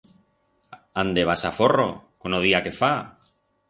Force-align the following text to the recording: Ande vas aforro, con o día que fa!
Ande 1.03 1.27
vas 1.29 1.43
aforro, 1.49 1.89
con 2.21 2.31
o 2.37 2.43
día 2.45 2.63
que 2.65 2.77
fa! 2.81 2.93